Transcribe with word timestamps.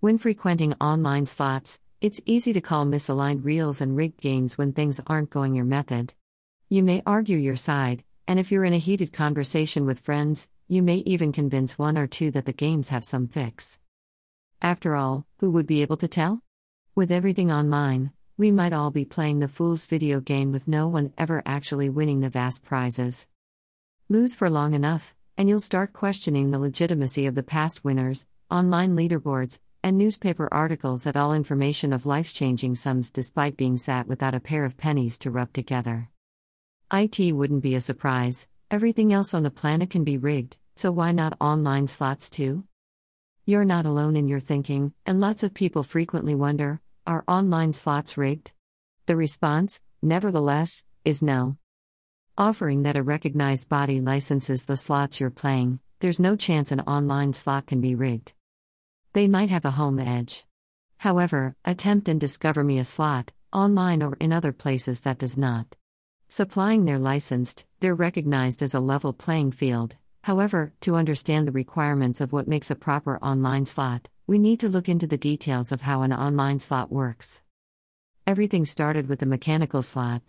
When 0.00 0.16
frequenting 0.16 0.74
online 0.74 1.26
slots, 1.26 1.80
it's 2.00 2.20
easy 2.24 2.52
to 2.52 2.60
call 2.60 2.86
misaligned 2.86 3.44
reels 3.44 3.80
and 3.80 3.96
rigged 3.96 4.20
games 4.20 4.56
when 4.56 4.72
things 4.72 5.00
aren't 5.08 5.30
going 5.30 5.56
your 5.56 5.64
method. 5.64 6.14
You 6.68 6.84
may 6.84 7.02
argue 7.04 7.36
your 7.36 7.56
side, 7.56 8.04
and 8.24 8.38
if 8.38 8.52
you're 8.52 8.64
in 8.64 8.72
a 8.72 8.78
heated 8.78 9.12
conversation 9.12 9.86
with 9.86 9.98
friends, 9.98 10.48
you 10.68 10.84
may 10.84 10.98
even 10.98 11.32
convince 11.32 11.80
one 11.80 11.98
or 11.98 12.06
two 12.06 12.30
that 12.30 12.44
the 12.46 12.52
games 12.52 12.90
have 12.90 13.04
some 13.04 13.26
fix. 13.26 13.80
After 14.62 14.94
all, 14.94 15.26
who 15.40 15.50
would 15.50 15.66
be 15.66 15.82
able 15.82 15.96
to 15.96 16.06
tell? 16.06 16.42
With 16.94 17.10
everything 17.10 17.50
online, 17.50 18.12
we 18.36 18.52
might 18.52 18.72
all 18.72 18.92
be 18.92 19.04
playing 19.04 19.40
the 19.40 19.48
fool's 19.48 19.86
video 19.86 20.20
game 20.20 20.52
with 20.52 20.68
no 20.68 20.86
one 20.86 21.12
ever 21.18 21.42
actually 21.44 21.88
winning 21.88 22.20
the 22.20 22.30
vast 22.30 22.64
prizes. 22.64 23.26
Lose 24.08 24.36
for 24.36 24.48
long 24.48 24.74
enough, 24.74 25.16
and 25.36 25.48
you'll 25.48 25.58
start 25.58 25.92
questioning 25.92 26.52
the 26.52 26.60
legitimacy 26.60 27.26
of 27.26 27.34
the 27.34 27.42
past 27.42 27.84
winners, 27.84 28.28
online 28.48 28.96
leaderboards, 28.96 29.58
and 29.88 29.96
newspaper 29.96 30.50
articles 30.52 31.04
that 31.04 31.16
all 31.16 31.32
information 31.32 31.94
of 31.94 32.04
life 32.04 32.34
changing 32.34 32.74
sums 32.74 33.10
despite 33.10 33.56
being 33.56 33.78
sat 33.78 34.06
without 34.06 34.34
a 34.34 34.40
pair 34.40 34.66
of 34.66 34.76
pennies 34.76 35.16
to 35.16 35.30
rub 35.30 35.50
together. 35.54 36.10
IT 36.92 37.32
wouldn't 37.34 37.62
be 37.62 37.74
a 37.74 37.80
surprise, 37.80 38.46
everything 38.70 39.14
else 39.14 39.32
on 39.32 39.44
the 39.44 39.50
planet 39.50 39.88
can 39.88 40.04
be 40.04 40.18
rigged, 40.18 40.58
so 40.76 40.92
why 40.92 41.10
not 41.10 41.38
online 41.40 41.86
slots 41.86 42.28
too? 42.28 42.64
You're 43.46 43.64
not 43.64 43.86
alone 43.86 44.14
in 44.14 44.28
your 44.28 44.40
thinking, 44.40 44.92
and 45.06 45.22
lots 45.22 45.42
of 45.42 45.54
people 45.54 45.82
frequently 45.82 46.34
wonder 46.34 46.82
are 47.06 47.24
online 47.26 47.72
slots 47.72 48.18
rigged? 48.18 48.52
The 49.06 49.16
response, 49.16 49.80
nevertheless, 50.02 50.84
is 51.06 51.22
no. 51.22 51.56
Offering 52.36 52.82
that 52.82 52.98
a 52.98 53.02
recognized 53.02 53.70
body 53.70 54.02
licenses 54.02 54.66
the 54.66 54.76
slots 54.76 55.18
you're 55.18 55.30
playing, 55.30 55.80
there's 56.00 56.20
no 56.20 56.36
chance 56.36 56.72
an 56.72 56.80
online 56.80 57.32
slot 57.32 57.64
can 57.64 57.80
be 57.80 57.94
rigged. 57.94 58.34
They 59.14 59.26
might 59.26 59.48
have 59.50 59.64
a 59.64 59.72
home 59.72 59.98
edge. 59.98 60.44
However, 60.98 61.56
attempt 61.64 62.08
and 62.08 62.20
discover 62.20 62.62
me 62.62 62.78
a 62.78 62.84
slot, 62.84 63.32
online 63.52 64.02
or 64.02 64.16
in 64.20 64.32
other 64.32 64.52
places 64.52 65.00
that 65.00 65.18
does 65.18 65.36
not. 65.36 65.76
Supplying 66.28 66.84
they're 66.84 66.98
licensed, 66.98 67.64
they're 67.80 67.94
recognized 67.94 68.62
as 68.62 68.74
a 68.74 68.80
level 68.80 69.14
playing 69.14 69.52
field. 69.52 69.96
However, 70.24 70.74
to 70.82 70.96
understand 70.96 71.48
the 71.48 71.52
requirements 71.52 72.20
of 72.20 72.32
what 72.32 72.48
makes 72.48 72.70
a 72.70 72.76
proper 72.76 73.18
online 73.22 73.64
slot, 73.64 74.08
we 74.26 74.38
need 74.38 74.60
to 74.60 74.68
look 74.68 74.90
into 74.90 75.06
the 75.06 75.16
details 75.16 75.72
of 75.72 75.80
how 75.80 76.02
an 76.02 76.12
online 76.12 76.58
slot 76.58 76.92
works. 76.92 77.40
Everything 78.26 78.66
started 78.66 79.08
with 79.08 79.20
the 79.20 79.26
mechanical 79.26 79.80
slot. 79.80 80.20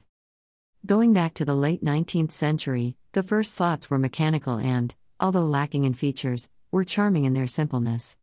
Going 0.85 1.11
back 1.11 1.33
to 1.33 1.43
the 1.43 1.53
late 1.53 1.83
19th 1.83 2.31
century, 2.31 2.95
the 3.11 3.23
first 3.23 3.55
slots 3.55 3.89
were 3.89 3.99
mechanical 3.99 4.57
and, 4.57 4.95
although 5.19 5.43
lacking 5.43 5.83
in 5.83 5.93
features, 5.93 6.49
were 6.71 6.85
charming 6.85 7.25
in 7.25 7.33
their 7.33 7.47
simpleness. 7.47 8.15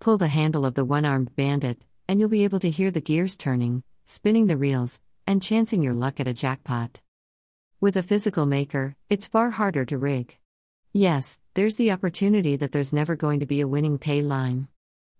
Pull 0.00 0.18
the 0.18 0.28
handle 0.28 0.66
of 0.66 0.74
the 0.74 0.84
one 0.84 1.04
armed 1.04 1.34
bandit, 1.36 1.82
and 2.08 2.20
you'll 2.20 2.28
be 2.28 2.44
able 2.44 2.60
to 2.60 2.70
hear 2.70 2.90
the 2.90 3.00
gears 3.00 3.36
turning, 3.36 3.82
spinning 4.06 4.46
the 4.46 4.56
reels, 4.56 5.00
and 5.26 5.42
chancing 5.42 5.82
your 5.82 5.94
luck 5.94 6.20
at 6.20 6.28
a 6.28 6.34
jackpot. 6.34 7.00
With 7.80 7.96
a 7.96 8.02
physical 8.02 8.46
maker, 8.46 8.96
it's 9.08 9.28
far 9.28 9.50
harder 9.50 9.84
to 9.86 9.98
rig. 9.98 10.38
Yes, 10.92 11.38
there's 11.54 11.76
the 11.76 11.90
opportunity 11.90 12.56
that 12.56 12.72
there's 12.72 12.92
never 12.92 13.16
going 13.16 13.40
to 13.40 13.46
be 13.46 13.60
a 13.60 13.68
winning 13.68 13.98
pay 13.98 14.22
line. 14.22 14.68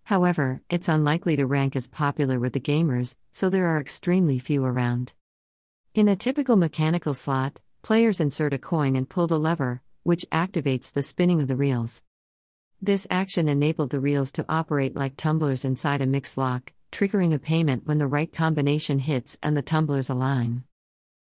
However, 0.05 0.61
it's 0.69 0.88
unlikely 0.88 1.36
to 1.36 1.47
rank 1.47 1.75
as 1.75 1.88
popular 1.88 2.38
with 2.38 2.53
the 2.53 2.61
gamers, 2.61 3.16
so 3.33 3.48
there 3.48 3.66
are 3.66 3.81
extremely 3.81 4.38
few 4.38 4.64
around. 4.64 5.14
In 5.94 6.09
a 6.09 6.16
typical 6.16 6.56
mechanical 6.56 7.14
slot, 7.14 7.61
players 7.83 8.20
insert 8.20 8.53
a 8.53 8.59
coin 8.59 8.97
and 8.97 9.09
pull 9.09 9.27
the 9.27 9.38
lever, 9.38 9.81
which 10.03 10.27
activates 10.31 10.92
the 10.92 11.03
spinning 11.03 11.41
of 11.41 11.48
the 11.48 11.56
reels. 11.56 12.03
This 12.83 13.06
action 13.08 13.48
enabled 13.48 13.91
the 13.91 14.00
reels 14.00 14.30
to 14.33 14.44
operate 14.48 14.94
like 14.94 15.17
tumblers 15.17 15.64
inside 15.64 16.03
a 16.03 16.06
mix 16.06 16.36
lock, 16.36 16.72
triggering 16.92 17.33
a 17.33 17.39
payment 17.39 17.86
when 17.86 17.98
the 17.98 18.06
right 18.06 18.33
combination 18.33 18.98
hits 18.98 19.39
and 19.42 19.56
the 19.56 19.62
tumblers 19.62 20.11
align. 20.11 20.64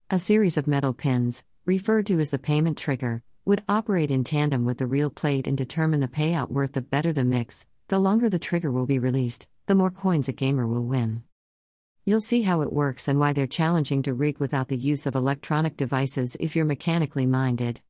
A 0.10 0.20
series 0.20 0.58
of 0.58 0.68
metal 0.68 0.94
pins, 0.94 1.44
referred 1.66 2.06
to 2.08 2.20
as 2.20 2.30
the 2.30 2.40
payment 2.40 2.78
trigger, 2.78 3.24
would 3.46 3.64
operate 3.68 4.12
in 4.12 4.24
tandem 4.24 4.64
with 4.64 4.78
the 4.78 4.86
reel 4.86 5.10
plate 5.10 5.48
and 5.48 5.58
determine 5.58 6.02
the 6.02 6.08
payout 6.08 6.52
worth 6.52 6.74
the 6.74 6.82
better 6.82 7.12
the 7.12 7.26
mix. 7.26 7.68
The 7.88 7.98
longer 7.98 8.30
the 8.30 8.38
trigger 8.38 8.72
will 8.72 8.86
be 8.86 9.00
released, 9.00 9.48
the 9.66 9.74
more 9.74 9.90
coins 9.90 10.30
a 10.30 10.34
gamer 10.34 10.68
will 10.68 10.86
win. 10.86 11.24
You'll 12.06 12.22
see 12.22 12.44
how 12.44 12.62
it 12.62 12.72
works 12.72 13.08
and 13.08 13.20
why 13.20 13.34
they're 13.34 13.48
challenging 13.48 14.04
to 14.04 14.14
rig 14.14 14.38
without 14.38 14.68
the 14.68 14.78
use 14.78 15.08
of 15.08 15.16
electronic 15.16 15.78
devices 15.78 16.38
if 16.40 16.56
you're 16.56 16.66
mechanically 16.66 17.26
minded. 17.26 17.82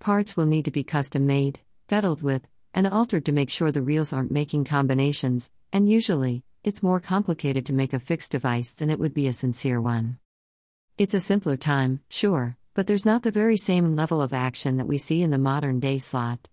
Parts 0.00 0.36
will 0.36 0.46
need 0.46 0.64
to 0.64 0.70
be 0.70 0.84
custom 0.84 1.26
made, 1.26 1.60
fiddled 1.88 2.22
with, 2.22 2.46
and 2.74 2.86
altered 2.86 3.24
to 3.24 3.32
make 3.32 3.50
sure 3.50 3.72
the 3.72 3.82
reels 3.82 4.12
aren't 4.12 4.30
making 4.30 4.64
combinations, 4.64 5.50
and 5.72 5.88
usually, 5.88 6.44
it's 6.64 6.82
more 6.82 7.00
complicated 7.00 7.64
to 7.66 7.72
make 7.72 7.92
a 7.92 7.98
fixed 7.98 8.32
device 8.32 8.72
than 8.72 8.90
it 8.90 8.98
would 8.98 9.14
be 9.14 9.26
a 9.26 9.32
sincere 9.32 9.80
one. 9.80 10.18
It's 10.96 11.14
a 11.14 11.20
simpler 11.20 11.56
time, 11.56 12.00
sure, 12.10 12.56
but 12.74 12.86
there's 12.86 13.06
not 13.06 13.22
the 13.22 13.30
very 13.30 13.56
same 13.56 13.96
level 13.96 14.20
of 14.20 14.32
action 14.32 14.76
that 14.76 14.86
we 14.86 14.98
see 14.98 15.22
in 15.22 15.30
the 15.30 15.38
modern 15.38 15.80
day 15.80 15.98
slot. 15.98 16.48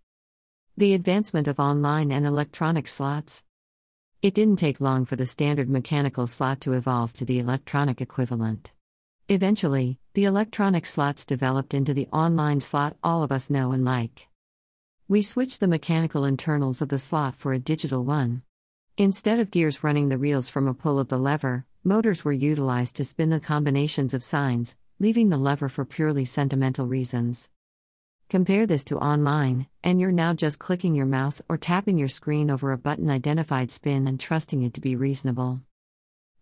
The 0.78 0.94
advancement 0.94 1.48
of 1.48 1.60
online 1.60 2.12
and 2.12 2.26
electronic 2.26 2.88
slots. 2.88 3.46
It 4.22 4.34
didn't 4.34 4.58
take 4.58 4.82
long 4.82 5.06
for 5.06 5.16
the 5.16 5.26
standard 5.26 5.70
mechanical 5.70 6.28
slot 6.28 6.62
to 6.62 6.74
evolve 6.74 7.14
to 7.14 7.26
the 7.26 7.40
electronic 7.40 8.02
equivalent. 8.02 8.72
Eventually, 9.28 10.00
the 10.14 10.26
electronic 10.26 10.86
slots 10.86 11.26
developed 11.26 11.74
into 11.74 11.94
the 11.94 12.08
online 12.14 12.60
slot 12.60 12.96
all 13.04 13.24
of 13.24 13.32
us 13.32 13.50
know 13.50 13.72
and 13.72 13.84
like. 13.84 14.28
We 15.08 15.22
switched 15.22 15.60
the 15.60 15.68
mechanical 15.68 16.26
internals 16.26 16.82
of 16.82 16.90
the 16.90 16.98
slot 16.98 17.36
for 17.36 17.54
a 17.54 17.60
digital 17.60 18.04
one. 18.04 18.42
Instead 18.98 19.40
of 19.40 19.52
gears 19.52 19.84
running 19.84 20.10
the 20.10 20.18
reels 20.18 20.50
from 20.50 20.68
a 20.68 20.74
pull 20.74 20.98
of 20.98 21.10
the 21.10 21.20
lever, 21.20 21.64
motors 21.84 22.26
were 22.26 22.34
utilized 22.34 22.96
to 22.96 23.06
spin 23.06 23.30
the 23.30 23.40
combinations 23.40 24.16
of 24.16 24.24
signs, 24.24 24.76
leaving 24.98 25.30
the 25.30 25.38
lever 25.38 25.70
for 25.70 25.86
purely 25.86 26.26
sentimental 26.26 26.88
reasons. 26.88 27.52
Compare 28.30 28.66
this 28.66 28.84
to 28.86 28.98
online, 28.98 29.68
and 29.84 30.02
you're 30.02 30.12
now 30.12 30.34
just 30.34 30.58
clicking 30.58 30.96
your 30.96 31.06
mouse 31.06 31.40
or 31.48 31.56
tapping 31.56 32.00
your 32.00 32.08
screen 32.08 32.50
over 32.50 32.72
a 32.72 32.78
button 32.78 33.12
identified 33.12 33.70
spin 33.70 34.08
and 34.08 34.20
trusting 34.20 34.64
it 34.64 34.74
to 34.74 34.82
be 34.82 34.96
reasonable. 34.96 35.62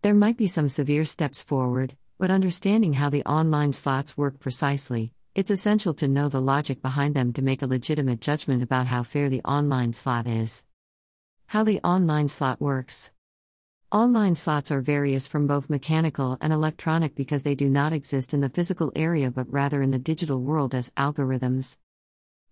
There 0.03 0.13
might 0.13 0.38
be 0.38 0.47
some 0.47 0.69
severe 0.69 1.03
steps 1.03 1.41
forward, 1.41 1.97
but 2.18 2.31
understanding 2.31 2.94
how 2.94 3.09
the 3.09 3.25
online 3.25 3.73
slots 3.73 4.18
work 4.18 4.40
precisely, 4.40 5.12
it's 5.36 5.50
essential 5.50 5.96
to 5.96 6.08
know 6.08 6.30
the 6.30 6.40
logic 6.40 6.80
behind 6.80 7.16
them 7.16 7.34
to 7.34 7.42
make 7.42 7.64
a 7.64 7.68
legitimate 7.68 8.22
judgment 8.22 8.62
about 8.62 8.86
how 8.86 9.02
fair 9.02 9.30
the 9.30 9.42
online 9.42 9.92
slot 9.92 10.28
is. 10.28 10.64
How 11.48 11.64
the 11.64 11.80
online 11.80 12.28
slot 12.28 12.62
works. 12.62 13.10
Online 13.92 14.36
slots 14.36 14.72
are 14.72 14.82
various 14.82 15.28
from 15.28 15.48
both 15.48 15.72
mechanical 15.72 16.38
and 16.40 16.54
electronic 16.54 17.16
because 17.16 17.42
they 17.42 17.56
do 17.56 17.68
not 17.68 17.94
exist 17.94 18.36
in 18.36 18.42
the 18.42 18.50
physical 18.50 18.92
area 18.96 19.32
but 19.32 19.52
rather 19.52 19.82
in 19.82 19.90
the 19.90 19.98
digital 19.98 20.40
world 20.40 20.76
as 20.76 20.92
algorithms. 20.92 21.78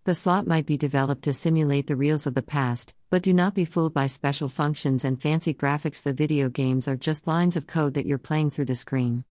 The 0.05 0.15
slot 0.15 0.47
might 0.47 0.65
be 0.65 0.77
developed 0.77 1.21
to 1.25 1.33
simulate 1.33 1.85
the 1.85 1.95
reels 1.95 2.25
of 2.25 2.33
the 2.33 2.41
past, 2.41 2.95
but 3.11 3.21
do 3.21 3.31
not 3.31 3.53
be 3.53 3.65
fooled 3.65 3.93
by 3.93 4.07
special 4.07 4.49
functions 4.49 5.05
and 5.05 5.21
fancy 5.21 5.53
graphics. 5.53 6.01
The 6.01 6.13
video 6.13 6.49
games 6.49 6.87
are 6.87 6.97
just 6.97 7.27
lines 7.27 7.55
of 7.55 7.67
code 7.67 7.93
that 7.93 8.07
you're 8.07 8.17
playing 8.17 8.49
through 8.49 8.65
the 8.65 8.73
screen. 8.73 9.23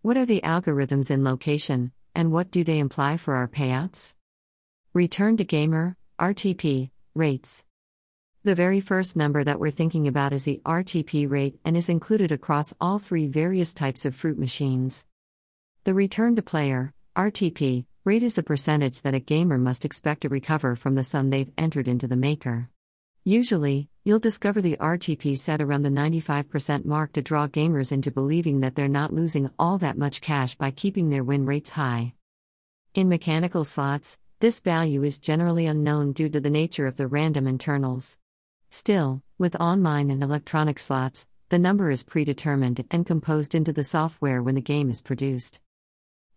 What 0.00 0.16
are 0.16 0.26
the 0.26 0.40
algorithms 0.40 1.12
in 1.12 1.22
location, 1.22 1.92
and 2.14 2.32
what 2.32 2.50
do 2.50 2.64
they 2.64 2.78
imply 2.78 3.16
for 3.16 3.34
our 3.34 3.48
payouts? 3.48 4.14
Return 4.94 5.36
to 5.36 5.44
Gamer, 5.44 5.96
RTP, 6.18 6.90
rates. 7.14 7.64
The 8.44 8.54
very 8.54 8.80
first 8.80 9.16
number 9.16 9.44
that 9.44 9.60
we're 9.60 9.70
thinking 9.70 10.08
about 10.08 10.32
is 10.32 10.42
the 10.42 10.60
RTP 10.64 11.30
rate 11.30 11.60
and 11.64 11.76
is 11.76 11.88
included 11.88 12.32
across 12.32 12.74
all 12.80 12.98
three 12.98 13.28
various 13.28 13.72
types 13.72 14.04
of 14.04 14.16
fruit 14.16 14.38
machines. 14.38 15.04
The 15.84 15.94
return 15.94 16.34
to 16.36 16.42
player, 16.42 16.92
RTP, 17.16 17.86
rate 18.04 18.22
is 18.22 18.34
the 18.34 18.42
percentage 18.42 19.02
that 19.02 19.14
a 19.14 19.20
gamer 19.20 19.58
must 19.58 19.84
expect 19.84 20.22
to 20.22 20.28
recover 20.28 20.74
from 20.74 20.96
the 20.96 21.04
sum 21.04 21.30
they've 21.30 21.52
entered 21.56 21.86
into 21.86 22.08
the 22.08 22.16
maker. 22.16 22.68
Usually, 23.22 23.88
you'll 24.04 24.18
discover 24.18 24.60
the 24.60 24.76
RTP 24.78 25.38
set 25.38 25.62
around 25.62 25.82
the 25.82 25.88
95% 25.88 26.84
mark 26.84 27.12
to 27.12 27.22
draw 27.22 27.46
gamers 27.46 27.92
into 27.92 28.10
believing 28.10 28.60
that 28.60 28.74
they're 28.74 28.88
not 28.88 29.12
losing 29.12 29.48
all 29.58 29.78
that 29.78 29.96
much 29.96 30.20
cash 30.20 30.56
by 30.56 30.72
keeping 30.72 31.10
their 31.10 31.22
win 31.22 31.46
rates 31.46 31.70
high. 31.70 32.12
In 32.94 33.08
mechanical 33.08 33.64
slots, 33.64 34.18
this 34.40 34.58
value 34.58 35.04
is 35.04 35.20
generally 35.20 35.66
unknown 35.66 36.12
due 36.12 36.28
to 36.30 36.40
the 36.40 36.50
nature 36.50 36.88
of 36.88 36.96
the 36.96 37.06
random 37.06 37.46
internals. 37.46 38.18
Still, 38.70 39.22
with 39.38 39.54
online 39.60 40.10
and 40.10 40.20
electronic 40.20 40.80
slots, 40.80 41.28
the 41.50 41.58
number 41.60 41.90
is 41.90 42.02
predetermined 42.02 42.84
and 42.90 43.06
composed 43.06 43.54
into 43.54 43.72
the 43.72 43.84
software 43.84 44.42
when 44.42 44.56
the 44.56 44.60
game 44.60 44.90
is 44.90 45.00
produced. 45.00 45.60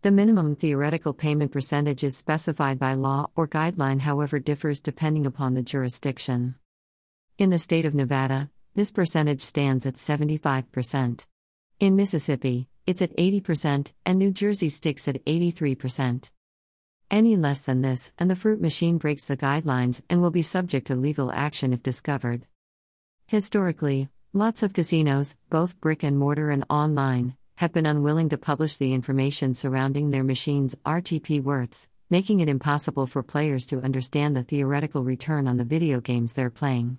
The 0.04 0.12
minimum 0.12 0.56
theoretical 0.56 1.14
payment 1.14 1.52
percentage 1.52 2.04
is 2.04 2.16
specified 2.16 2.78
by 2.78 2.94
law 2.94 3.32
or 3.36 3.48
guideline, 3.48 4.02
however, 4.02 4.38
differs 4.38 4.82
depending 4.82 5.26
upon 5.26 5.56
the 5.56 5.64
jurisdiction. 5.64 6.56
In 7.38 7.50
the 7.50 7.60
state 7.60 7.86
of 7.86 7.94
Nevada, 7.94 8.50
this 8.76 8.94
percentage 8.94 9.42
stands 9.42 9.86
at 9.86 9.96
75%. 9.96 11.28
In 11.82 11.96
Mississippi, 11.98 12.70
it's 12.88 13.02
at 13.02 13.14
80%, 13.18 13.92
and 14.06 14.18
New 14.18 14.32
Jersey 14.32 14.70
sticks 14.70 15.06
at 15.10 15.22
83%. 15.26 16.32
Any 17.12 17.36
less 17.36 17.62
than 17.62 17.82
this, 17.82 18.14
and 18.18 18.32
the 18.32 18.38
fruit 18.38 18.62
machine 18.62 18.98
breaks 18.98 19.26
the 19.26 19.36
guidelines 19.36 20.02
and 20.10 20.22
will 20.22 20.32
be 20.32 20.42
subject 20.42 20.88
to 20.88 20.96
legal 20.96 21.30
action 21.30 21.74
if 21.74 21.84
discovered. 21.84 22.48
Historically, 23.28 24.08
lots 24.32 24.64
of 24.64 24.72
casinos, 24.72 25.36
both 25.50 25.82
brick 25.82 26.04
and 26.04 26.18
mortar 26.18 26.52
and 26.52 26.64
online, 26.70 27.36
have 27.58 27.74
been 27.74 27.86
unwilling 27.86 28.30
to 28.30 28.38
publish 28.38 28.78
the 28.78 28.94
information 28.94 29.54
surrounding 29.54 30.12
their 30.12 30.24
machines' 30.24 30.76
RTP 30.86 31.44
worths, 31.44 31.90
making 32.10 32.40
it 32.40 32.48
impossible 32.48 33.08
for 33.08 33.24
players 33.24 33.66
to 33.66 33.82
understand 33.82 34.38
the 34.38 34.44
theoretical 34.44 35.04
return 35.04 35.50
on 35.50 35.58
the 35.58 35.66
video 35.66 36.00
games 36.00 36.32
they're 36.32 36.50
playing. 36.50 36.98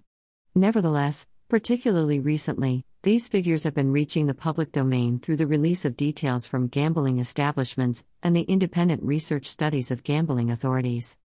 Nevertheless, 0.56 1.28
particularly 1.50 2.18
recently, 2.18 2.82
these 3.02 3.28
figures 3.28 3.64
have 3.64 3.74
been 3.74 3.92
reaching 3.92 4.26
the 4.26 4.32
public 4.32 4.72
domain 4.72 5.18
through 5.18 5.36
the 5.36 5.46
release 5.46 5.84
of 5.84 5.98
details 5.98 6.46
from 6.46 6.68
gambling 6.68 7.18
establishments 7.18 8.06
and 8.22 8.34
the 8.34 8.40
independent 8.40 9.02
research 9.02 9.44
studies 9.44 9.90
of 9.90 10.02
gambling 10.02 10.50
authorities. 10.50 11.18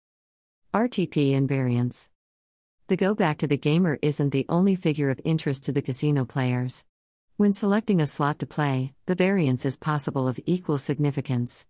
RTP 0.73 1.31
invariance. 1.31 2.09
The 2.87 2.97
go 2.97 3.15
back 3.15 3.37
to 3.37 3.47
the 3.47 3.55
gamer 3.55 3.97
isn't 4.01 4.31
the 4.31 4.45
only 4.49 4.75
figure 4.75 5.09
of 5.09 5.21
interest 5.23 5.63
to 5.63 5.71
the 5.71 5.81
casino 5.81 6.25
players. 6.25 6.83
When 7.37 7.53
selecting 7.53 8.01
a 8.01 8.07
slot 8.07 8.37
to 8.39 8.45
play, 8.45 8.91
the 9.05 9.15
variance 9.15 9.65
is 9.65 9.77
possible 9.77 10.27
of 10.27 10.41
equal 10.45 10.77
significance. 10.77 11.65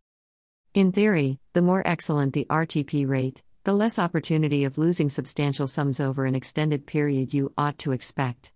In 0.73 0.91
theory, 0.91 1.39
the 1.53 1.61
more 1.61 1.83
excellent 1.85 2.33
the 2.33 2.47
RTP 2.49 3.07
rate, 3.07 3.43
the 3.63 3.73
less 3.73 3.99
opportunity 3.99 4.63
of 4.63 4.79
losing 4.79 5.07
substantial 5.07 5.67
sums 5.67 5.99
over 5.99 6.25
an 6.25 6.33
extended 6.33 6.87
period 6.87 7.31
you 7.31 7.53
ought 7.55 7.77
to 7.77 7.91
expect. 7.91 8.51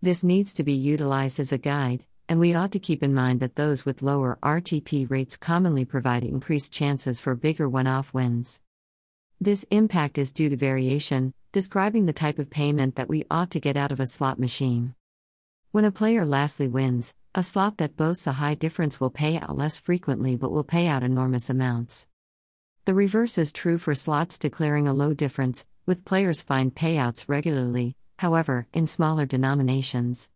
This 0.00 0.24
needs 0.24 0.54
to 0.54 0.64
be 0.64 0.72
utilized 0.72 1.38
as 1.38 1.52
a 1.52 1.58
guide, 1.58 2.06
and 2.30 2.40
we 2.40 2.54
ought 2.54 2.72
to 2.72 2.78
keep 2.78 3.02
in 3.02 3.12
mind 3.12 3.40
that 3.40 3.56
those 3.56 3.84
with 3.84 4.00
lower 4.00 4.38
RTP 4.42 5.10
rates 5.10 5.36
commonly 5.36 5.84
provide 5.84 6.24
increased 6.24 6.72
chances 6.72 7.20
for 7.20 7.34
bigger 7.34 7.68
one 7.68 7.86
off 7.86 8.14
wins. 8.14 8.62
This 9.38 9.66
impact 9.70 10.16
is 10.16 10.32
due 10.32 10.48
to 10.48 10.56
variation, 10.56 11.34
describing 11.52 12.06
the 12.06 12.14
type 12.14 12.38
of 12.38 12.48
payment 12.48 12.96
that 12.96 13.10
we 13.10 13.26
ought 13.30 13.50
to 13.50 13.60
get 13.60 13.76
out 13.76 13.92
of 13.92 14.00
a 14.00 14.06
slot 14.06 14.38
machine. 14.38 14.94
When 15.72 15.84
a 15.84 15.92
player 15.92 16.24
lastly 16.24 16.68
wins, 16.68 17.14
a 17.34 17.42
slot 17.42 17.76
that 17.76 17.98
boasts 17.98 18.26
a 18.26 18.32
high 18.32 18.54
difference 18.54 18.98
will 18.98 19.10
pay 19.10 19.36
out 19.36 19.58
less 19.58 19.78
frequently 19.78 20.36
but 20.36 20.52
will 20.52 20.64
pay 20.64 20.86
out 20.86 21.02
enormous 21.02 21.50
amounts. 21.50 22.06
The 22.84 22.94
reverse 22.94 23.38
is 23.38 23.52
true 23.52 23.78
for 23.78 23.94
slots 23.94 24.38
declaring 24.38 24.88
a 24.88 24.92
low 24.92 25.14
difference, 25.14 25.64
with 25.86 26.04
players 26.04 26.42
find 26.42 26.74
payouts 26.74 27.28
regularly, 27.28 27.94
however, 28.18 28.66
in 28.72 28.88
smaller 28.88 29.24
denominations. 29.24 30.30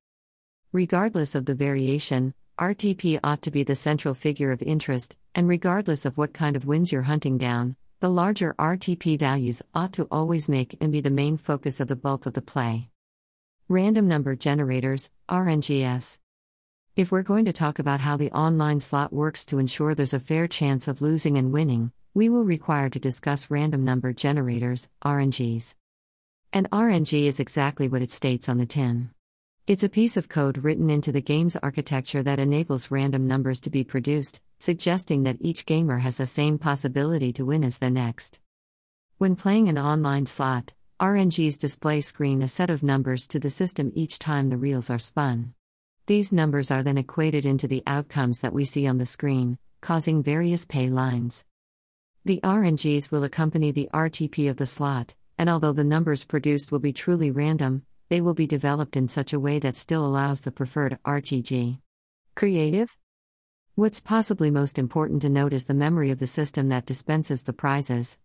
Regardless 0.72 1.34
of 1.34 1.46
the 1.46 1.56
variation, 1.56 2.34
RTP 2.56 3.18
ought 3.24 3.42
to 3.42 3.50
be 3.50 3.64
the 3.64 3.74
central 3.74 4.14
figure 4.14 4.52
of 4.52 4.62
interest, 4.62 5.16
and 5.34 5.48
regardless 5.48 6.04
of 6.06 6.16
what 6.16 6.32
kind 6.32 6.54
of 6.54 6.66
wins 6.66 6.92
you're 6.92 7.02
hunting 7.02 7.36
down, 7.36 7.74
the 7.98 8.08
larger 8.08 8.54
RTP 8.60 9.18
values 9.18 9.60
ought 9.74 9.92
to 9.94 10.06
always 10.08 10.48
make 10.48 10.76
and 10.80 10.92
be 10.92 11.00
the 11.00 11.10
main 11.10 11.36
focus 11.36 11.80
of 11.80 11.88
the 11.88 11.96
bulk 11.96 12.26
of 12.26 12.34
the 12.34 12.42
play. 12.42 12.90
Random 13.68 14.06
Number 14.06 14.36
Generators, 14.36 15.10
RNGS. 15.28 16.20
If 16.94 17.10
we're 17.10 17.22
going 17.22 17.46
to 17.46 17.52
talk 17.52 17.80
about 17.80 18.02
how 18.02 18.16
the 18.16 18.30
online 18.30 18.78
slot 18.78 19.12
works 19.12 19.44
to 19.46 19.58
ensure 19.58 19.96
there's 19.96 20.14
a 20.14 20.20
fair 20.20 20.46
chance 20.46 20.86
of 20.86 21.02
losing 21.02 21.36
and 21.36 21.52
winning, 21.52 21.90
we 22.16 22.30
will 22.30 22.44
require 22.44 22.88
to 22.88 22.98
discuss 22.98 23.50
random 23.50 23.84
number 23.84 24.10
generators, 24.10 24.88
RNGs. 25.04 25.74
An 26.50 26.66
RNG 26.72 27.26
is 27.26 27.38
exactly 27.38 27.88
what 27.88 28.00
it 28.00 28.10
states 28.10 28.48
on 28.48 28.56
the 28.56 28.64
tin. 28.64 29.10
It's 29.66 29.82
a 29.82 29.90
piece 29.90 30.16
of 30.16 30.30
code 30.30 30.64
written 30.64 30.88
into 30.88 31.12
the 31.12 31.20
game's 31.20 31.56
architecture 31.56 32.22
that 32.22 32.38
enables 32.38 32.90
random 32.90 33.28
numbers 33.28 33.60
to 33.60 33.68
be 33.68 33.84
produced, 33.84 34.40
suggesting 34.58 35.24
that 35.24 35.36
each 35.40 35.66
gamer 35.66 35.98
has 35.98 36.16
the 36.16 36.26
same 36.26 36.56
possibility 36.56 37.34
to 37.34 37.44
win 37.44 37.62
as 37.62 37.76
the 37.76 37.90
next. 37.90 38.40
When 39.18 39.36
playing 39.36 39.68
an 39.68 39.76
online 39.76 40.24
slot, 40.24 40.72
RNG's 40.98 41.58
display 41.58 42.00
screen 42.00 42.40
a 42.40 42.48
set 42.48 42.70
of 42.70 42.82
numbers 42.82 43.26
to 43.26 43.38
the 43.38 43.50
system 43.50 43.92
each 43.94 44.18
time 44.18 44.48
the 44.48 44.56
reels 44.56 44.88
are 44.88 44.98
spun. 44.98 45.52
These 46.06 46.32
numbers 46.32 46.70
are 46.70 46.82
then 46.82 46.96
equated 46.96 47.44
into 47.44 47.68
the 47.68 47.82
outcomes 47.86 48.38
that 48.38 48.54
we 48.54 48.64
see 48.64 48.86
on 48.86 48.96
the 48.96 49.04
screen, 49.04 49.58
causing 49.82 50.22
various 50.22 50.64
pay 50.64 50.88
lines. 50.88 51.44
The 52.26 52.40
RNGs 52.42 53.12
will 53.12 53.22
accompany 53.22 53.70
the 53.70 53.88
RTP 53.94 54.50
of 54.50 54.56
the 54.56 54.66
slot, 54.66 55.14
and 55.38 55.48
although 55.48 55.72
the 55.72 55.84
numbers 55.84 56.24
produced 56.24 56.72
will 56.72 56.80
be 56.80 56.92
truly 56.92 57.30
random, 57.30 57.84
they 58.08 58.20
will 58.20 58.34
be 58.34 58.48
developed 58.48 58.96
in 58.96 59.06
such 59.06 59.32
a 59.32 59.38
way 59.38 59.60
that 59.60 59.76
still 59.76 60.04
allows 60.04 60.40
the 60.40 60.50
preferred 60.50 60.98
RTG. 61.06 61.78
Creative? 62.34 62.98
What's 63.76 64.00
possibly 64.00 64.50
most 64.50 64.76
important 64.76 65.22
to 65.22 65.28
note 65.28 65.52
is 65.52 65.66
the 65.66 65.72
memory 65.72 66.10
of 66.10 66.18
the 66.18 66.26
system 66.26 66.68
that 66.70 66.84
dispenses 66.84 67.44
the 67.44 67.52
prizes. 67.52 68.18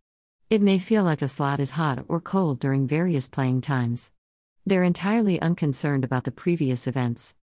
It 0.50 0.64
may 0.64 0.80
feel 0.80 1.04
like 1.04 1.22
a 1.22 1.28
slot 1.28 1.60
is 1.60 1.70
hot 1.70 2.04
or 2.08 2.20
cold 2.20 2.60
during 2.60 2.88
various 2.88 3.28
playing 3.28 3.62
times. 3.62 4.12
They're 4.66 4.82
entirely 4.82 5.40
unconcerned 5.40 6.04
about 6.04 6.24
the 6.24 6.32
previous 6.32 6.88
events. 6.88 7.36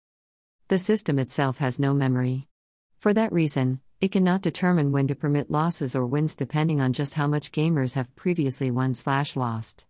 The 0.69 0.79
system 0.79 1.19
itself 1.19 1.59
has 1.59 1.79
no 1.79 1.93
memory. 1.93 2.49
For 2.97 3.13
that 3.13 3.31
reason, 3.31 3.83
it 4.01 4.13
cannot 4.13 4.43
determine 4.43 4.93
when 4.93 5.09
to 5.09 5.15
permit 5.15 5.51
losses 5.51 5.97
or 5.97 6.05
wins 6.05 6.37
depending 6.37 6.81
on 6.81 6.93
just 6.93 7.15
how 7.15 7.27
much 7.27 7.51
gamers 7.51 7.95
have 7.95 8.15
previously 8.15 8.71
won 8.71 8.95
slash 8.95 9.37
lost. 9.37 9.87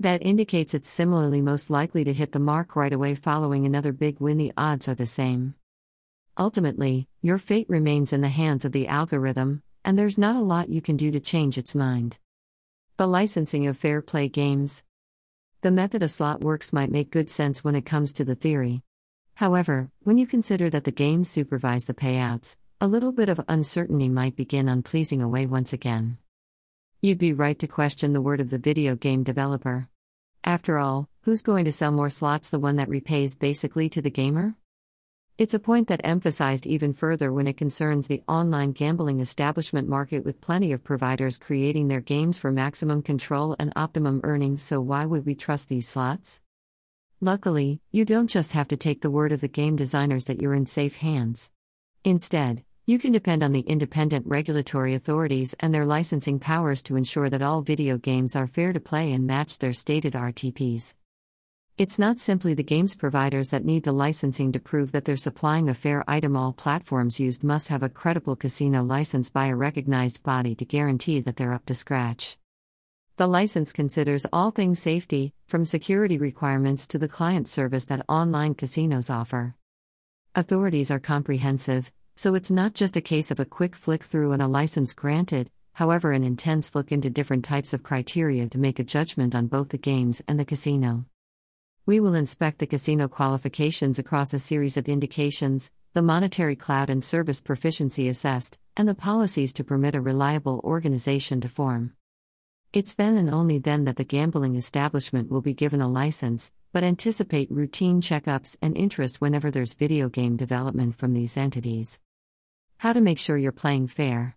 That 0.00 0.26
indicates 0.26 0.74
it's 0.74 0.88
similarly 0.88 1.40
most 1.40 1.70
likely 1.70 2.02
to 2.02 2.12
hit 2.12 2.32
the 2.32 2.40
mark 2.40 2.74
right 2.74 2.92
away 2.92 3.14
following 3.14 3.64
another 3.64 3.92
big 3.92 4.18
win. 4.18 4.38
The 4.38 4.52
odds 4.56 4.88
are 4.88 4.96
the 4.96 5.06
same. 5.06 5.54
Ultimately, 6.36 7.06
your 7.22 7.38
fate 7.38 7.68
remains 7.68 8.12
in 8.12 8.20
the 8.20 8.28
hands 8.28 8.64
of 8.64 8.72
the 8.72 8.88
algorithm, 8.88 9.62
and 9.84 9.96
there's 9.96 10.18
not 10.18 10.34
a 10.34 10.40
lot 10.40 10.68
you 10.68 10.82
can 10.82 10.96
do 10.96 11.12
to 11.12 11.20
change 11.20 11.56
its 11.56 11.76
mind. 11.76 12.18
The 12.96 13.06
licensing 13.06 13.68
of 13.68 13.76
fair 13.76 14.02
play 14.02 14.28
games. 14.28 14.82
The 15.60 15.70
method 15.70 16.02
a 16.02 16.08
slot 16.08 16.40
works 16.40 16.72
might 16.72 16.90
make 16.90 17.12
good 17.12 17.30
sense 17.30 17.62
when 17.62 17.76
it 17.76 17.86
comes 17.86 18.12
to 18.14 18.24
the 18.24 18.34
theory. 18.34 18.82
However, 19.36 19.90
when 20.02 20.18
you 20.18 20.26
consider 20.26 20.68
that 20.70 20.84
the 20.84 20.90
games 20.90 21.28
supervise 21.28 21.84
the 21.84 21.94
payouts, 21.94 22.56
a 22.80 22.88
little 22.88 23.12
bit 23.12 23.28
of 23.28 23.40
uncertainty 23.48 24.08
might 24.08 24.36
begin 24.36 24.68
unpleasing 24.68 25.22
away 25.22 25.46
once 25.46 25.72
again. 25.72 26.18
You'd 27.00 27.18
be 27.18 27.32
right 27.32 27.58
to 27.58 27.66
question 27.66 28.12
the 28.12 28.20
word 28.20 28.40
of 28.40 28.50
the 28.50 28.58
video 28.58 28.96
game 28.96 29.22
developer. 29.22 29.88
After 30.42 30.78
all, 30.78 31.08
who's 31.22 31.42
going 31.42 31.64
to 31.66 31.72
sell 31.72 31.92
more 31.92 32.10
slots, 32.10 32.50
the 32.50 32.58
one 32.58 32.76
that 32.76 32.88
repays 32.88 33.36
basically 33.36 33.88
to 33.90 34.02
the 34.02 34.10
gamer? 34.10 34.56
It's 35.38 35.54
a 35.54 35.58
point 35.58 35.88
that 35.88 36.00
emphasized 36.04 36.66
even 36.66 36.92
further 36.92 37.32
when 37.32 37.46
it 37.46 37.56
concerns 37.56 38.06
the 38.06 38.22
online 38.28 38.72
gambling 38.72 39.20
establishment 39.20 39.88
market 39.88 40.24
with 40.24 40.40
plenty 40.40 40.70
of 40.72 40.84
providers 40.84 41.38
creating 41.38 41.88
their 41.88 42.00
games 42.00 42.38
for 42.38 42.52
maximum 42.52 43.02
control 43.02 43.56
and 43.58 43.72
optimum 43.74 44.20
earnings, 44.22 44.62
so 44.62 44.80
why 44.80 45.06
would 45.06 45.26
we 45.26 45.34
trust 45.34 45.68
these 45.68 45.88
slots? 45.88 46.40
Luckily, 47.20 47.80
you 47.90 48.04
don't 48.04 48.28
just 48.28 48.52
have 48.52 48.68
to 48.68 48.76
take 48.76 49.00
the 49.00 49.10
word 49.10 49.32
of 49.32 49.40
the 49.40 49.48
game 49.48 49.76
designers 49.76 50.26
that 50.26 50.42
you're 50.42 50.54
in 50.54 50.66
safe 50.66 50.96
hands. 50.96 51.50
Instead, 52.04 52.62
you 52.86 52.98
can 52.98 53.12
depend 53.12 53.42
on 53.42 53.52
the 53.52 53.60
independent 53.60 54.26
regulatory 54.26 54.94
authorities 54.94 55.54
and 55.60 55.72
their 55.72 55.86
licensing 55.86 56.38
powers 56.38 56.82
to 56.82 56.96
ensure 56.96 57.30
that 57.30 57.40
all 57.40 57.62
video 57.62 57.96
games 57.96 58.36
are 58.36 58.46
fair 58.46 58.74
to 58.74 58.80
play 58.80 59.12
and 59.12 59.26
match 59.26 59.58
their 59.58 59.72
stated 59.72 60.12
RTPs. 60.12 60.94
It's 61.78 61.98
not 61.98 62.20
simply 62.20 62.52
the 62.52 62.62
games 62.62 62.94
providers 62.94 63.48
that 63.48 63.64
need 63.64 63.84
the 63.84 63.92
licensing 63.92 64.52
to 64.52 64.60
prove 64.60 64.92
that 64.92 65.06
they're 65.06 65.16
supplying 65.16 65.70
a 65.70 65.74
fair 65.74 66.04
item. 66.06 66.36
All 66.36 66.52
platforms 66.52 67.18
used 67.18 67.42
must 67.42 67.68
have 67.68 67.82
a 67.82 67.88
credible 67.88 68.36
casino 68.36 68.82
license 68.82 69.30
by 69.30 69.46
a 69.46 69.56
recognized 69.56 70.22
body 70.22 70.54
to 70.54 70.66
guarantee 70.66 71.20
that 71.20 71.36
they're 71.36 71.54
up 71.54 71.64
to 71.66 71.74
scratch. 71.74 72.36
The 73.16 73.26
license 73.26 73.72
considers 73.72 74.26
all 74.30 74.50
things 74.50 74.78
safety, 74.78 75.32
from 75.48 75.64
security 75.64 76.18
requirements 76.18 76.86
to 76.88 76.98
the 76.98 77.08
client 77.08 77.48
service 77.48 77.86
that 77.86 78.04
online 78.08 78.54
casinos 78.54 79.08
offer. 79.08 79.54
Authorities 80.36 80.90
are 80.90 81.00
comprehensive, 81.00 81.92
so 82.16 82.34
it's 82.34 82.50
not 82.50 82.74
just 82.74 82.96
a 82.96 83.00
case 83.00 83.30
of 83.30 83.40
a 83.40 83.44
quick 83.44 83.74
flick 83.74 84.02
through 84.02 84.32
and 84.32 84.40
a 84.40 84.46
license 84.46 84.92
granted, 84.92 85.50
however, 85.74 86.12
an 86.12 86.22
intense 86.22 86.74
look 86.74 86.92
into 86.92 87.10
different 87.10 87.44
types 87.44 87.72
of 87.72 87.82
criteria 87.82 88.48
to 88.48 88.58
make 88.58 88.78
a 88.78 88.84
judgment 88.84 89.34
on 89.34 89.46
both 89.46 89.70
the 89.70 89.78
games 89.78 90.22
and 90.28 90.38
the 90.38 90.44
casino. 90.44 91.04
We 91.86 92.00
will 92.00 92.14
inspect 92.14 92.60
the 92.60 92.66
casino 92.66 93.08
qualifications 93.08 93.98
across 93.98 94.32
a 94.32 94.38
series 94.38 94.76
of 94.76 94.88
indications, 94.88 95.70
the 95.92 96.02
monetary 96.02 96.56
cloud 96.56 96.88
and 96.88 97.04
service 97.04 97.40
proficiency 97.40 98.08
assessed, 98.08 98.58
and 98.76 98.88
the 98.88 98.94
policies 98.94 99.52
to 99.54 99.64
permit 99.64 99.94
a 99.94 100.00
reliable 100.00 100.60
organization 100.64 101.40
to 101.42 101.48
form. 101.48 101.92
It's 102.72 102.94
then 102.94 103.16
and 103.16 103.30
only 103.30 103.58
then 103.58 103.84
that 103.84 103.96
the 103.96 104.04
gambling 104.04 104.56
establishment 104.56 105.30
will 105.30 105.42
be 105.42 105.54
given 105.54 105.80
a 105.80 105.86
license, 105.86 106.52
but 106.72 106.82
anticipate 106.82 107.50
routine 107.50 108.00
checkups 108.00 108.56
and 108.60 108.76
interest 108.76 109.20
whenever 109.20 109.50
there's 109.50 109.74
video 109.74 110.08
game 110.08 110.36
development 110.36 110.96
from 110.96 111.12
these 111.12 111.36
entities. 111.36 112.00
How 112.84 112.92
to 112.92 113.00
make 113.00 113.18
sure 113.18 113.38
you're 113.38 113.50
playing 113.50 113.86
fair. 113.86 114.36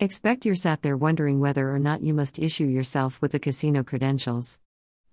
Expect 0.00 0.44
you're 0.44 0.56
sat 0.56 0.82
there 0.82 0.96
wondering 0.96 1.38
whether 1.38 1.70
or 1.70 1.78
not 1.78 2.02
you 2.02 2.12
must 2.12 2.40
issue 2.40 2.64
yourself 2.64 3.22
with 3.22 3.30
the 3.30 3.38
casino 3.38 3.84
credentials. 3.84 4.58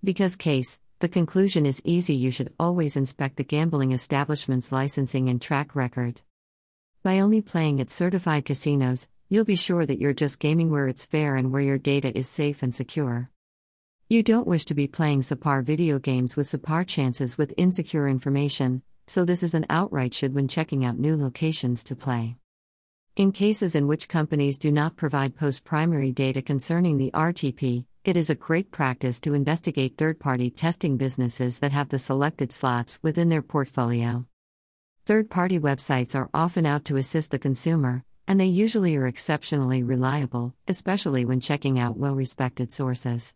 Because 0.02 0.34
case, 0.34 0.80
the 0.98 1.08
conclusion 1.08 1.64
is 1.66 1.80
easy 1.84 2.16
you 2.16 2.32
should 2.32 2.52
always 2.58 2.96
inspect 2.96 3.36
the 3.36 3.44
gambling 3.44 3.92
establishment's 3.92 4.72
licensing 4.72 5.28
and 5.28 5.40
track 5.40 5.76
record. 5.76 6.20
By 7.04 7.20
only 7.20 7.40
playing 7.42 7.80
at 7.80 7.90
certified 7.90 8.44
casinos, 8.46 9.06
you'll 9.28 9.44
be 9.44 9.54
sure 9.54 9.86
that 9.86 10.00
you're 10.00 10.12
just 10.12 10.40
gaming 10.40 10.68
where 10.68 10.88
it's 10.88 11.06
fair 11.06 11.36
and 11.36 11.52
where 11.52 11.62
your 11.62 11.78
data 11.78 12.10
is 12.18 12.28
safe 12.28 12.64
and 12.64 12.74
secure. 12.74 13.30
You 14.08 14.24
don't 14.24 14.48
wish 14.48 14.64
to 14.64 14.74
be 14.74 14.88
playing 14.88 15.20
subpar 15.20 15.62
video 15.62 16.00
games 16.00 16.34
with 16.34 16.48
subpar 16.48 16.88
chances 16.88 17.38
with 17.38 17.54
insecure 17.56 18.08
information, 18.08 18.82
so 19.06 19.24
this 19.24 19.44
is 19.44 19.54
an 19.54 19.66
outright 19.70 20.12
should 20.12 20.34
when 20.34 20.48
checking 20.48 20.84
out 20.84 20.98
new 20.98 21.16
locations 21.16 21.84
to 21.84 21.94
play. 21.94 22.34
In 23.18 23.32
cases 23.32 23.74
in 23.74 23.88
which 23.88 24.08
companies 24.08 24.60
do 24.60 24.70
not 24.70 24.94
provide 24.94 25.34
post 25.34 25.64
primary 25.64 26.12
data 26.12 26.40
concerning 26.40 26.98
the 26.98 27.10
RTP, 27.10 27.84
it 28.04 28.16
is 28.16 28.30
a 28.30 28.36
great 28.36 28.70
practice 28.70 29.20
to 29.22 29.34
investigate 29.34 29.98
third 29.98 30.20
party 30.20 30.50
testing 30.50 30.96
businesses 30.96 31.58
that 31.58 31.72
have 31.72 31.88
the 31.88 31.98
selected 31.98 32.52
slots 32.52 33.00
within 33.02 33.28
their 33.28 33.42
portfolio. 33.42 34.24
Third 35.04 35.30
party 35.30 35.58
websites 35.58 36.14
are 36.14 36.30
often 36.32 36.64
out 36.64 36.84
to 36.84 36.96
assist 36.96 37.32
the 37.32 37.40
consumer, 37.40 38.04
and 38.28 38.38
they 38.38 38.46
usually 38.46 38.94
are 38.94 39.08
exceptionally 39.08 39.82
reliable, 39.82 40.54
especially 40.68 41.24
when 41.24 41.40
checking 41.40 41.76
out 41.76 41.96
well 41.96 42.14
respected 42.14 42.70
sources. 42.70 43.34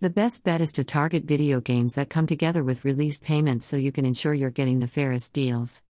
The 0.00 0.10
best 0.10 0.44
bet 0.44 0.60
is 0.60 0.70
to 0.74 0.84
target 0.84 1.24
video 1.24 1.60
games 1.60 1.96
that 1.96 2.08
come 2.08 2.28
together 2.28 2.62
with 2.62 2.84
released 2.84 3.24
payments 3.24 3.66
so 3.66 3.76
you 3.76 3.90
can 3.90 4.04
ensure 4.04 4.32
you're 4.32 4.50
getting 4.50 4.78
the 4.78 4.86
fairest 4.86 5.32
deals. 5.32 5.82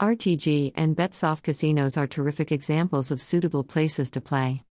RTG 0.00 0.72
and 0.76 0.96
Betsoft 0.96 1.42
casinos 1.42 1.98
are 1.98 2.06
terrific 2.06 2.50
examples 2.50 3.10
of 3.10 3.20
suitable 3.20 3.62
places 3.62 4.10
to 4.12 4.22
play. 4.22 4.64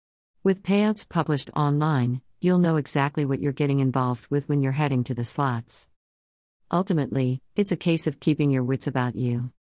With 0.41 0.63
payouts 0.63 1.07
published 1.09 1.49
online, 1.53 2.21
you'll 2.39 2.59
know 2.59 2.77
exactly 2.77 3.25
what 3.25 3.41
you're 3.41 3.51
getting 3.51 3.81
involved 3.81 4.27
with 4.29 4.47
when 4.47 4.63
you're 4.63 4.71
heading 4.71 5.03
to 5.03 5.13
the 5.13 5.25
slots. 5.25 5.89
Ultimately, 6.71 7.41
it's 7.57 7.73
a 7.73 7.75
case 7.75 8.07
of 8.07 8.21
keeping 8.21 8.51
your 8.51 8.63
wits 8.63 8.87
about 8.87 9.17
you. 9.17 9.51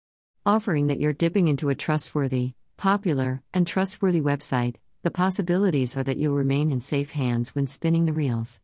Offering 0.45 0.87
that 0.87 1.01
you're 1.01 1.13
dipping 1.13 1.49
into 1.49 1.69
a 1.69 1.75
trustworthy, 1.75 2.53
popular, 2.77 3.43
and 3.53 3.67
trustworthy 3.67 4.21
website, 4.21 4.77
the 5.03 5.11
possibilities 5.11 5.97
are 5.97 6.05
that 6.05 6.17
you'll 6.17 6.37
remain 6.37 6.71
in 6.71 6.81
safe 6.81 7.11
hands 7.11 7.57
when 7.57 7.67
spinning 7.67 8.07
the 8.07 8.13
reels. 8.13 8.61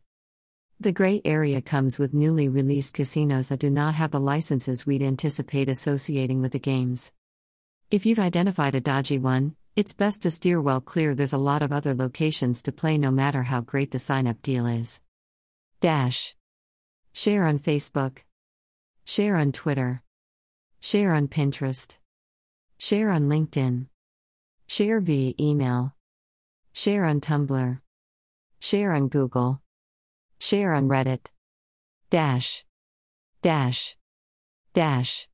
The 0.83 0.91
gray 0.91 1.21
area 1.23 1.61
comes 1.61 1.97
with 1.97 2.13
newly 2.13 2.49
released 2.49 2.93
casinos 2.93 3.47
that 3.47 3.61
do 3.61 3.69
not 3.69 3.95
have 3.95 4.11
the 4.11 4.19
licenses 4.19 4.85
we'd 4.85 5.01
anticipate 5.01 5.69
associating 5.69 6.41
with 6.41 6.51
the 6.51 6.59
games. 6.59 7.13
If 7.89 8.05
you've 8.05 8.19
identified 8.19 8.75
a 8.75 8.81
dodgy 8.81 9.17
one, 9.17 9.55
it's 9.77 9.93
best 9.93 10.23
to 10.23 10.29
steer 10.29 10.59
well 10.61 10.81
clear. 10.81 11.15
There's 11.15 11.31
a 11.31 11.37
lot 11.37 11.61
of 11.61 11.71
other 11.71 11.93
locations 11.95 12.61
to 12.63 12.73
play 12.73 12.97
no 12.97 13.11
matter 13.11 13.43
how 13.43 13.61
great 13.61 13.91
the 13.91 13.97
sign 13.97 14.27
up 14.27 14.41
deal 14.41 14.65
is. 14.67 14.99
Dash. 15.79 16.35
Share 17.13 17.45
on 17.45 17.59
Facebook. 17.59 18.17
Share 19.05 19.37
on 19.37 19.53
Twitter. 19.53 20.03
Share 20.81 21.13
on 21.13 21.29
Pinterest. 21.29 21.97
Share 22.77 23.09
on 23.09 23.29
LinkedIn. 23.29 23.87
Share 24.67 24.99
via 24.99 25.33
email. 25.39 25.95
Share 26.73 27.05
on 27.05 27.21
Tumblr. 27.21 27.79
Share 28.59 28.91
on 28.91 29.07
Google. 29.07 29.62
Share 30.43 30.73
on 30.73 30.89
Reddit. 30.89 31.31
Dash. 32.09 32.65
Dash. 33.41 33.95
Dash. 34.73 35.13